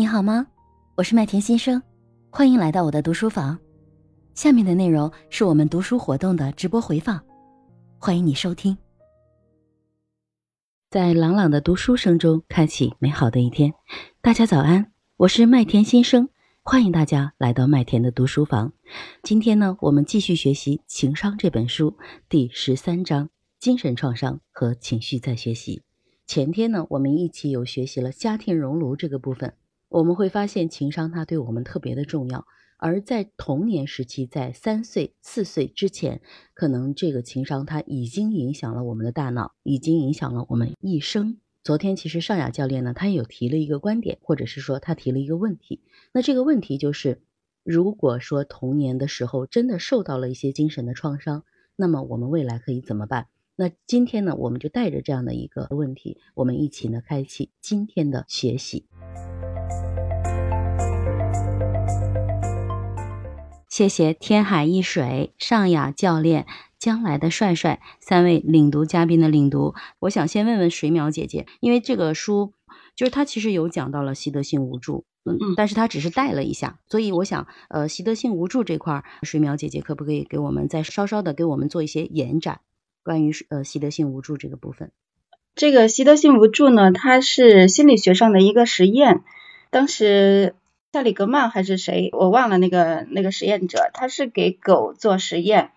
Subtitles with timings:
[0.00, 0.46] 你好吗？
[0.94, 1.82] 我是麦田新生，
[2.30, 3.58] 欢迎来到我的读书房。
[4.32, 7.22] 下面的内容是我们读书活动的直播回放，
[7.98, 8.74] 欢迎你收听。
[10.88, 13.74] 在朗朗的读书声中，开启美好的一天。
[14.22, 16.30] 大家早安，我是麦田新生，
[16.62, 18.72] 欢迎大家来到麦田的读书房。
[19.22, 23.28] 今天呢，我们继续学习《情商》这本书第十三章：
[23.58, 25.82] 精神创伤和情绪再学习。
[26.26, 29.52] 前天呢，我们一起有学习了家庭熔炉这个部分。
[29.90, 32.46] 我们会发现情商它对我们特别的重要，
[32.78, 36.22] 而在童年时期，在三岁、四岁之前，
[36.54, 41.38] 可能这个情商它已经影响了我们的大脑，已经影响了我们一生。
[41.64, 45.82] 昨天其实尚雅教练呢，他有提了一个观点，或者是说他提了一个问题。
[46.12, 47.20] 那这个问题就是，
[47.64, 51.42] 如果说童年的时候真的受到了一些精神的创伤，
[51.74, 53.26] 那么我们未来可以怎么办？
[53.56, 58.86] 那今天呢，我们就带着这样的一个问题，我们一起呢开启今天的学习。
[63.80, 66.44] 谢谢天海一水、尚雅教练、
[66.78, 69.74] 将来的帅帅三位领读嘉宾的领读。
[70.00, 72.52] 我想先问问水淼姐姐，因为这个书
[72.94, 82.60] 就是他其实有讲到了习得性无助，嗯嗯，但是他只是带了一下，所以我想，呃，习得性无助这块，水淼姐姐可不可以给我们再稍稍的给我们做一些延展，
[83.02, 84.92] 关于呃习得性无助这个部分？
[85.54, 89.22] 这个习得性无助呢，它是心理学上的一个实验，
[89.70, 90.54] 当时。
[90.92, 92.10] 塞里格曼还是谁？
[92.12, 95.70] 我忘了那个那个实验者，他是给狗做实验，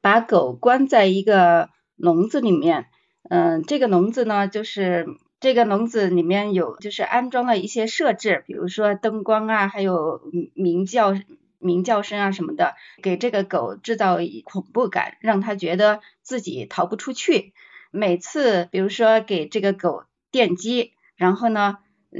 [0.00, 2.86] 把狗关在一个笼子里面。
[3.28, 5.06] 嗯，这个笼子呢，就是
[5.40, 10.20] 这个笼子里面有就是安装了一些设置，比如说灯光啊，还有
[10.54, 11.12] 鸣叫
[11.58, 17.52] 鸣叫声啊什么的，给这个狗制造恐怖感，让它觉得自己逃不出去。
[17.90, 21.78] 每次比如说给这个狗电击，然后呢，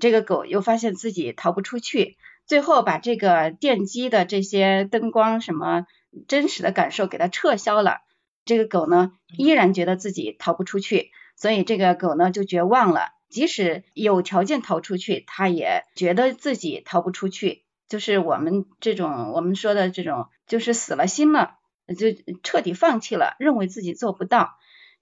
[0.00, 2.16] 这个狗又发现自己逃不出去。
[2.46, 5.86] 最后把这个电机的这些灯光什么
[6.28, 8.00] 真实的感受给它撤销了，
[8.44, 13.08] 这个狗呢依然觉得自己逃不出去，所以这个狗呢就绝望了。
[13.30, 21.54] 即使有条件逃出去，它也觉得自己逃不出去，就是我们这种我们说的这种，就是死了心了，
[21.98, 22.08] 就
[22.42, 24.50] 彻底放弃了，认为自己做不到。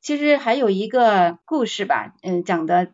[0.01, 2.93] 其实还有一个故事吧，嗯，讲的。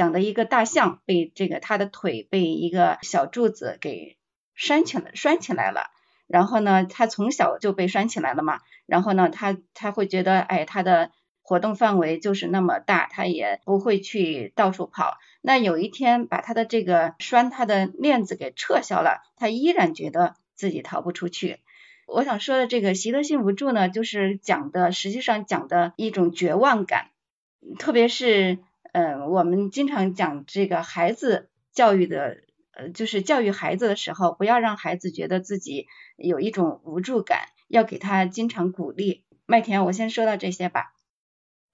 [0.00, 4.16] 讲的一个大象被这个它的腿被一个小柱子给
[4.54, 5.90] 拴起来拴起来了，
[6.26, 11.10] 然后呢，它从小就被拴起来了嘛，然后呢，它它会觉得，哎，它的
[11.42, 15.18] 活动范围就是那么大，它也不会去到处跑。
[15.42, 21.58] 那有一天把它的这个拴它的链子给撤销了，它依然觉得自己逃不出去。
[22.06, 27.10] 我想说的这个习得性无助呢，就是讲的实际上讲的一种绝望感，
[27.78, 28.60] 特别是。
[28.92, 32.38] 嗯，我们经常讲这个孩子教育的，
[32.72, 35.86] 呃，就是教育孩子的时候，不要让孩子觉得自己
[36.16, 39.24] 有一种无助感，要给他经常鼓励。
[39.46, 40.92] 麦田，我先说到这些吧。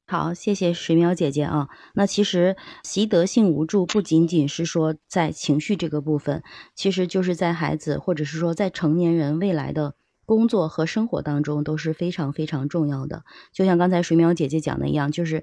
[0.06, 1.69] 好，谢谢水淼姐姐啊。
[1.94, 6.43] 那其实习得性无助不仅仅是说在情绪这个部分，
[6.75, 9.94] 其实就是在孩子或者是说在成年人未来的
[10.25, 13.25] 工作和生活当中都是非常非常重要的。
[13.53, 15.43] 就像刚才水淼姐姐讲的一样，就是。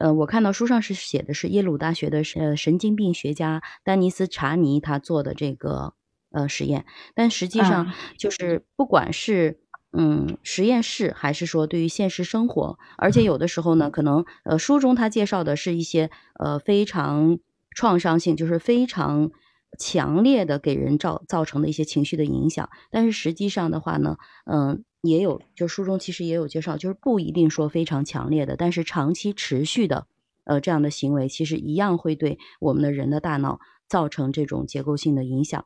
[0.00, 5.92] 呃，我看到书上是写的是耶鲁大学的呃神经病学家丹尼斯查尼他做的这个
[6.32, 9.60] 呃实验，但实际上就是不管是
[9.92, 17.38] 嗯实验室还是说对于现实生活，而且有的时候呢，可能呃书中他介绍的是一些呃非常
[17.76, 19.30] 创伤性，就是非常
[19.78, 24.82] 强烈的给人造造成的一些情绪的影响，但是实际上的话呢，嗯。
[25.02, 30.06] 也有，就书中其实也有介绍，就是不一定说非常强烈的，但是长期持续的，
[30.44, 35.64] 呃，这样的行为其实一样会对我们的人的大脑造成这种结构性的影响。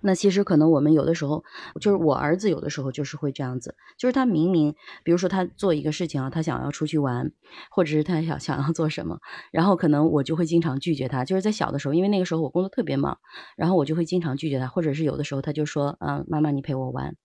[0.00, 1.42] 那其实可能我们有的时候，
[1.80, 7.32] 就是我儿子有的时候就是会这样子，就是他明明，比如说他做一个事情啊，他想要出去玩，
[7.68, 9.18] 或者是他想想要做什么，
[9.50, 11.24] 然后可能我就会经常拒绝他。
[11.24, 13.18] 就是在小的时候，因为那个时候我工作特别忙，
[13.56, 17.16] 然后我就会经常拒绝他，或者是有的时候他就说，嗯，妈妈你陪我玩。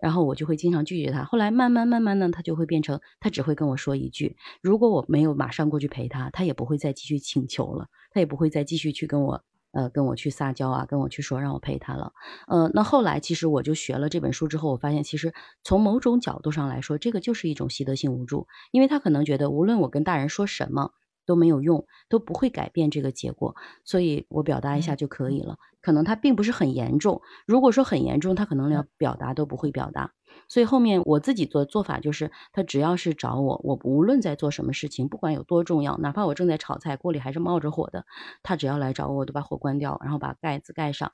[0.00, 9.42] 然后我就会经常拒绝他，后来慢慢慢慢呢，他就会变成，他只会跟我说一句，如果我没有马上过去陪他，他也不会再继续请求了，他也不会再继续去跟我，
[9.72, 12.12] 呃，跟我去撒娇啊，跟我去说让我陪他了，
[12.48, 15.32] 呃，那后来其实我就学了这本书之后，我发现其实
[15.62, 20.92] 从某种角度上来说，这个就是一种习得性无助，因为他可能觉得无论我跟大人说什么，
[21.26, 25.56] 都没有用，都不会改变这个结果，所以我表达一下就可以了。
[25.80, 30.12] 可能他并不是很严重，如果说很严重，他可能连表达都不会表达。
[30.48, 38.04] 所以后面我自己做做法就是，他只要是找我，我无论在做什么事情，不管有多重要，哪怕我正在炒菜，锅里还是冒着火的，
[38.42, 41.12] 他只要来找我，我都把火关掉，然后把盖子盖上，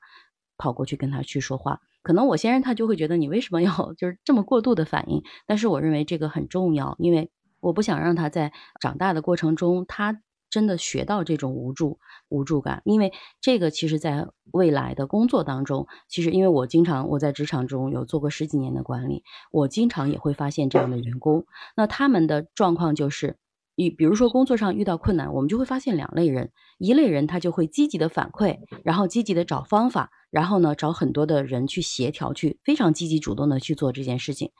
[0.57, 1.79] 跑过去跟他去说话。
[2.03, 10.21] 可能我先生他就会觉得你为什么要 就是这么过度的反应，但是我认为这个很重要，因为我不想让他在长大的过程中他。
[10.49, 11.99] 真的学到这种无助、
[12.29, 13.11] 无助感，因为
[13.41, 21.45] 这个其实在未来的工作当中，其实因为我经常我在职场中有做过十几年的管理，我经常也会发现这样的员工，
[21.75, 23.37] 那他们的状况就是，
[23.75, 34.51] 你比如说工作上遇到困难，我们就会发现两类人，一类人他就会积极的反馈，然后积极的找方法，然后呢找很多的人去协调，去非常积极主动的去做这件事情，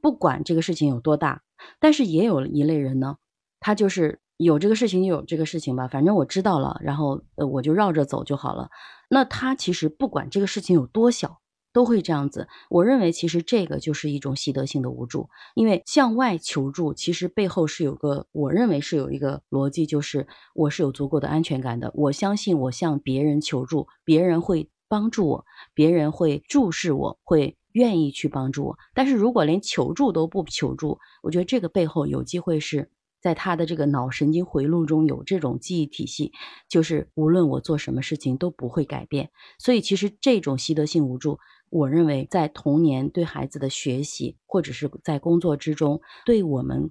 [0.00, 1.42] 不管这个事情有多大，
[1.80, 3.16] 但是也有一类人呢，
[3.60, 4.20] 他就是。
[4.36, 8.68] 有这个事情就有这个事情吧，反正我知道了，然后呃我就绕着走就好了。
[9.08, 11.38] 那他其实不管这个事情有多小，
[11.72, 12.48] 都会这样子。
[12.68, 25.44] 我认为其实这个就是一种习得性的无助，因为向外求助其实背后是有个，我认为是有一个逻辑，就是我是有足够的安全感的，我相信我向别人求助，别人会帮助我，
[25.74, 28.78] 别人会注视我，会愿意去帮助我。
[28.92, 32.90] 但是如果连求助都不求助，我觉得这个背后有机会是。
[33.24, 36.32] 在他的这个脑神经回路中有这种记忆体系，
[36.68, 39.30] 就是无论我做什么事情都不会改变。
[39.58, 41.38] 所以其实这种习得性无助，
[41.70, 46.90] 我认为在童年对孩子的学习，或者是在工作之中，对我们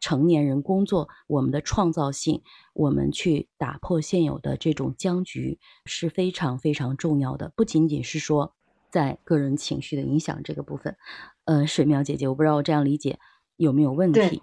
[0.00, 2.42] 成年人工作，我们的创造性，
[2.74, 7.52] 我们去打破现有的这种僵局是非常非常重要的。
[7.54, 8.56] 不仅仅是说
[8.90, 10.96] 在个人情绪的影响这个部分，
[11.44, 13.18] 呃，水淼姐姐，我不知道我这样理解
[13.56, 14.42] 有没有问题。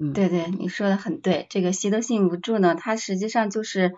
[0.00, 1.48] 嗯对对，你说的很对。
[1.50, 3.96] 这个习得性无助呢，它实际上就是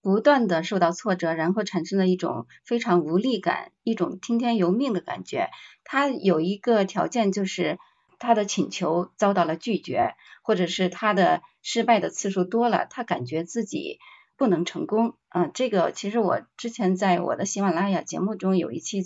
[0.00, 5.50] 不断的受到挫折，然后产生了一种非常无力感，一种听天由命的感觉。
[5.84, 7.78] 它有一个条件，就是
[8.18, 13.98] 他的请求遭到了拒绝，或者是他的失败的次数多了，他感觉自己
[14.38, 15.16] 不能成功。
[15.28, 19.02] 嗯，这个其实我之前在我的喜马拉雅节目中有一期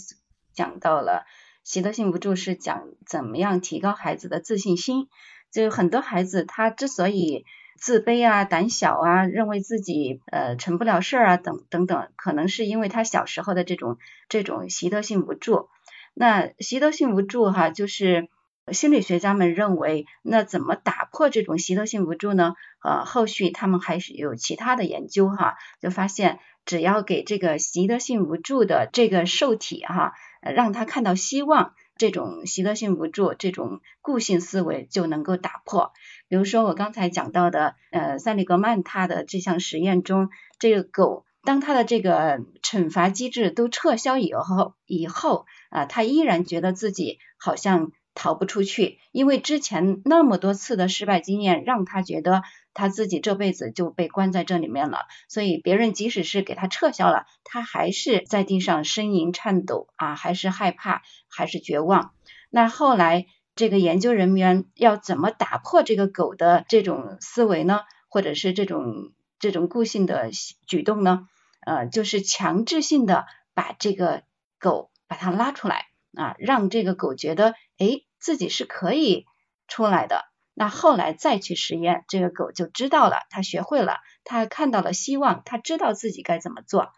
[0.57, 1.25] 讲到了，
[1.63, 5.07] 习得性无助是讲怎么样提高孩子的自信心。
[5.53, 7.45] 就很多孩子，他之所以
[7.79, 13.99] 自卑啊、胆小啊，认为自己呃成不了事儿啊，等等等，可能是因为他小时候的这种
[14.29, 15.69] 这种习得性无助。
[16.15, 18.29] 那习得性无助哈，就是
[18.73, 22.55] 心理学家们认为，那怎么打破这种习得性无助呢？
[22.83, 31.75] 呃，后续他们还是有其他的研究哈，就发现只要给这个习得性无助的这个受体哈，让他看到希望。
[31.99, 35.93] 这种习得性无助、这种固性思维就能够打破。
[36.29, 40.29] 比如说我刚才讲到的，呃，塞利格曼他的这项实验中，
[40.59, 52.43] 这个狗当他的这个惩罚机制都撤销以后，以后啊，他依然觉得自己好像逃不出去，因为之前那么多次的失败经验让他觉得。
[52.79, 62.13] 他自己这辈子就被关在这里面了，所以别人即使是给他撤销了，他还是在地上呻吟颤抖啊，还是害怕，还是绝望。
[62.51, 67.81] 那后来这个研究人员要怎么打破这个狗的这种思维呢？
[68.11, 70.29] 或者是这种这种固性的
[70.67, 71.29] 举动呢？
[71.65, 73.25] 呃，就是强制性的
[73.55, 74.23] 把这个
[74.61, 79.27] 狗把它拉出来啊，让这个狗觉得哎自己是可以
[79.69, 80.25] 出来的。
[80.59, 86.93] 那后来再去实验，这个狗就知道了，它学会了，它看到了希望，它知道自己该怎么做。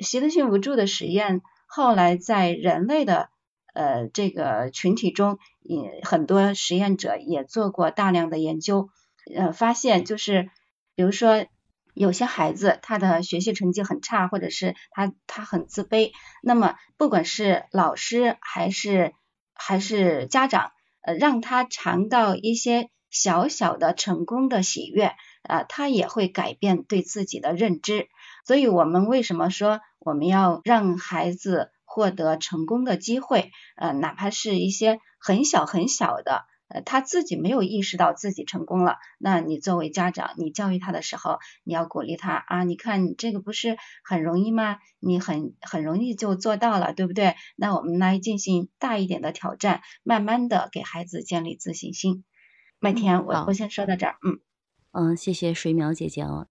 [0.00, 3.30] 习得性无助的实验后来在人类的
[3.74, 8.90] 呃这个群体中，也很多实验者也做过大量的研究，
[9.34, 10.50] 呃发现就是
[10.96, 11.46] 比如说
[11.94, 16.10] 有些孩子他的学习成绩很差，或者是他他很自卑，
[16.42, 19.14] 那么不管是老师还是
[19.56, 20.72] 还是家长，
[21.02, 22.90] 呃让他尝到一些。
[23.08, 28.08] 小小的成功的喜悦啊，他也会改变对自己的认知。
[28.44, 33.52] 所以，我们为什么说我们要让孩子获得成功的机会？
[33.76, 38.96] 呃，哪怕是一些很小很小的，呃，他自己没有意识到自己成功了。
[39.18, 44.78] 那你作为家长，你教育他的时候，你要鼓励他啊，你看你这个不是很容易吗？
[44.98, 47.34] 你很很容易就做到了，对不对？
[47.56, 52.24] 那我们来进行大一点的挑战，慢慢的给孩子建立自信心。
[52.78, 54.40] 麦田，我我先说到这儿，嗯
[54.92, 56.46] 嗯，谢谢水淼姐姐哦。